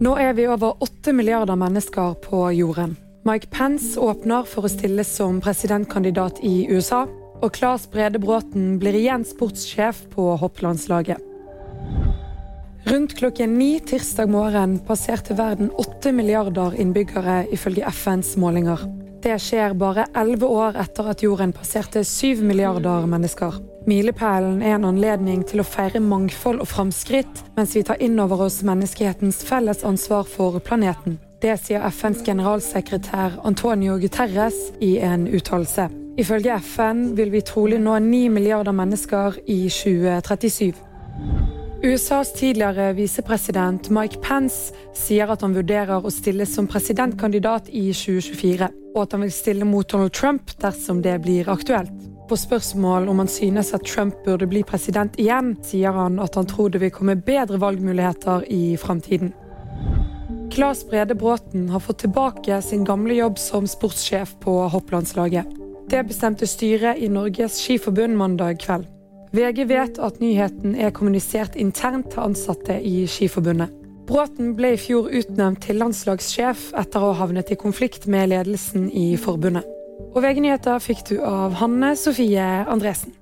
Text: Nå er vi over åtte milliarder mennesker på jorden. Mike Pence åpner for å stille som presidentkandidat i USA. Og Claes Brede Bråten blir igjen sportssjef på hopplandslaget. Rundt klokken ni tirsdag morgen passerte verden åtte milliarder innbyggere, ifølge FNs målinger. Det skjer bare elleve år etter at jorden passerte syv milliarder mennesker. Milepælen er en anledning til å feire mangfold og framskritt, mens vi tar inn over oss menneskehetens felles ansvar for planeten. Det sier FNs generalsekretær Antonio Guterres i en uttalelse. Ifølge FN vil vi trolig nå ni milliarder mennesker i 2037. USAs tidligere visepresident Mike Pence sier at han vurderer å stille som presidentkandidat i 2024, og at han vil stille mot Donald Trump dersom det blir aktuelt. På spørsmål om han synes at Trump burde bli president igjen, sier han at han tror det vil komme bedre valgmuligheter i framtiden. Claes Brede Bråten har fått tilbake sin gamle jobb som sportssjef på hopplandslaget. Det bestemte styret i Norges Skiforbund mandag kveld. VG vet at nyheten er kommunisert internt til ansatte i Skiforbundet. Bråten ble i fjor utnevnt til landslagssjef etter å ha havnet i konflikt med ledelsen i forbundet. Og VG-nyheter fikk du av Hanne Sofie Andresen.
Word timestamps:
Nå 0.00 0.14
er 0.16 0.30
vi 0.32 0.46
over 0.48 0.78
åtte 0.80 1.12
milliarder 1.12 1.58
mennesker 1.60 2.14
på 2.24 2.46
jorden. 2.56 2.94
Mike 3.28 3.50
Pence 3.52 4.00
åpner 4.00 4.46
for 4.48 4.64
å 4.64 4.70
stille 4.72 5.04
som 5.04 5.42
presidentkandidat 5.44 6.38
i 6.40 6.62
USA. 6.70 7.02
Og 7.44 7.52
Claes 7.52 7.84
Brede 7.92 8.20
Bråten 8.20 8.78
blir 8.80 8.96
igjen 8.96 9.26
sportssjef 9.28 10.06
på 10.14 10.30
hopplandslaget. 10.40 11.20
Rundt 12.88 13.12
klokken 13.18 13.58
ni 13.60 13.74
tirsdag 13.84 14.32
morgen 14.32 14.78
passerte 14.88 15.36
verden 15.36 15.68
åtte 15.76 16.14
milliarder 16.16 16.80
innbyggere, 16.80 17.42
ifølge 17.52 17.84
FNs 17.92 18.38
målinger. 18.40 18.80
Det 19.20 19.34
skjer 19.36 19.74
bare 19.76 20.06
elleve 20.16 20.48
år 20.48 20.78
etter 20.80 21.10
at 21.12 21.20
jorden 21.20 21.52
passerte 21.52 22.00
syv 22.08 22.40
milliarder 22.40 23.04
mennesker. 23.04 23.58
Milepælen 23.86 24.62
er 24.62 24.78
en 24.78 24.86
anledning 24.88 25.42
til 25.44 25.60
å 25.60 25.66
feire 25.66 26.00
mangfold 26.00 26.62
og 26.64 26.70
framskritt, 26.70 27.42
mens 27.56 27.74
vi 27.76 27.82
tar 27.84 28.00
inn 28.00 28.16
over 28.20 28.46
oss 28.46 28.62
menneskehetens 28.64 29.42
felles 29.44 29.84
ansvar 29.84 30.24
for 30.24 30.56
planeten. 30.64 31.18
Det 31.40 31.58
sier 31.60 31.84
FNs 31.92 32.24
generalsekretær 32.24 33.38
Antonio 33.44 33.98
Guterres 34.00 34.56
i 34.80 34.94
en 35.04 35.28
uttalelse. 35.28 35.90
Ifølge 36.20 36.56
FN 36.64 37.10
vil 37.16 37.32
vi 37.32 37.44
trolig 37.44 37.80
nå 37.80 37.98
ni 38.04 38.26
milliarder 38.32 38.76
mennesker 38.76 39.36
i 39.46 39.62
2037. 39.68 40.72
USAs 41.84 42.32
tidligere 42.36 42.92
visepresident 42.96 43.88
Mike 43.90 44.20
Pence 44.24 44.74
sier 44.96 45.32
at 45.32 45.40
han 45.40 45.56
vurderer 45.56 46.04
å 46.04 46.12
stille 46.12 46.44
som 46.44 46.68
presidentkandidat 46.68 47.68
i 47.72 47.86
2024, 47.96 48.68
og 48.94 49.02
at 49.04 49.12
han 49.16 49.24
vil 49.24 49.34
stille 49.34 49.66
mot 49.68 49.88
Donald 49.90 50.12
Trump 50.16 50.54
dersom 50.62 51.02
det 51.02 51.18
blir 51.24 51.48
aktuelt. 51.50 51.92
På 52.30 52.36
spørsmål 52.38 53.08
om 53.08 53.18
han 53.18 53.28
synes 53.28 53.72
at 53.74 53.86
Trump 53.86 54.14
burde 54.24 54.46
bli 54.46 54.62
president 54.62 55.16
igjen, 55.18 55.56
sier 55.66 55.94
han 55.96 56.20
at 56.22 56.36
han 56.38 56.46
tror 56.46 56.70
det 56.70 56.82
vil 56.82 56.92
komme 56.94 57.16
bedre 57.18 57.58
valgmuligheter 57.58 58.44
i 58.50 58.76
framtiden. 58.78 59.32
Claes 60.50 60.84
Brede 60.86 61.14
Bråten 61.14 61.68
har 61.70 61.82
fått 61.82 61.98
tilbake 62.04 62.62
sin 62.62 62.84
gamle 62.84 63.14
jobb 63.14 63.38
som 63.38 63.66
sportssjef 63.70 64.36
på 64.42 64.54
hopplandslaget. 64.70 65.46
Det 65.90 66.04
bestemte 66.06 66.46
styret 66.46 66.98
i 67.02 67.10
Norges 67.10 67.58
Skiforbund 67.62 68.18
mandag 68.18 68.60
kveld. 68.62 68.86
VG 69.34 69.64
vet 69.70 69.98
at 70.02 70.18
nyheten 70.22 70.74
er 70.74 70.94
kommunisert 70.94 71.58
internt 71.58 72.10
til 72.10 72.24
ansatte 72.30 72.78
i 72.82 73.06
Skiforbundet. 73.10 73.79
Bråten 74.10 74.56
ble 74.58 74.72
i 74.74 74.78
fjor 74.80 75.06
utnevnt 75.14 75.60
til 75.62 75.78
landslagssjef 75.78 76.72
etter 76.80 76.98
å 76.98 77.12
ha 77.12 77.20
havnet 77.20 77.52
i 77.54 77.58
konflikt 77.60 78.08
med 78.10 78.32
ledelsen 78.32 78.88
i 78.90 79.12
forbundet. 79.14 79.68
Og 80.10 80.18
VG-nyheter 80.24 80.82
fikk 80.82 81.04
du 81.12 81.20
av 81.22 81.54
Hanne 81.60 81.92
Sofie 81.94 82.48
Andresen. 82.66 83.14